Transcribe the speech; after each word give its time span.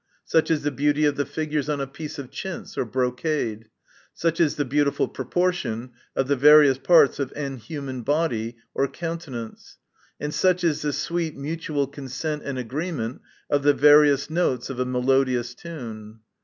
Such 0.25 0.49
is 0.49 0.63
the 0.63 0.71
beauty 0.71 1.05
of 1.05 1.15
the 1.15 1.27
figures 1.27 1.69
on 1.69 1.79
a 1.79 1.85
piece 1.85 2.17
of 2.17 2.31
chints, 2.31 2.75
or 2.75 2.85
brocade.— 2.85 3.65
Such 4.15 4.39
is 4.39 4.55
the 4.55 4.65
beautiful 4.65 5.07
proportion 5.07 5.91
of 6.15 6.27
the 6.27 6.35
various 6.35 6.79
parts 6.79 7.19
of 7.19 7.31
a 7.35 7.55
human 7.57 8.01
body, 8.01 8.57
or 8.73 8.87
countenance. 8.87 9.77
And 10.19 10.33
such 10.33 10.63
is 10.63 10.81
the 10.81 10.91
sweet 10.91 11.37
mutual 11.37 11.85
consent 11.85 12.41
and 12.43 12.57
agreement 12.57 13.21
of 13.47 13.61
the 13.61 13.75
various 13.75 14.27
notes 14.27 14.71
of 14.71 14.79
a 14.79 14.85
melodious 14.85 15.53
tune. 15.53 16.21